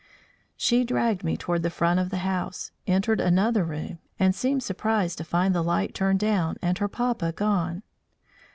She 0.57 0.83
dragged 0.83 1.23
me 1.23 1.37
toward 1.37 1.61
the 1.61 1.69
front 1.69 1.99
of 1.99 2.09
the 2.09 2.17
house, 2.25 2.71
entered 2.87 3.21
another 3.21 3.63
room, 3.63 3.99
and 4.17 4.33
seemed 4.33 4.63
surprised 4.63 5.19
to 5.19 5.23
find 5.23 5.53
the 5.53 5.61
light 5.61 5.93
turned 5.93 6.19
down 6.21 6.57
and 6.59 6.75
her 6.79 6.87
papa 6.87 7.31
gone. 7.33 7.83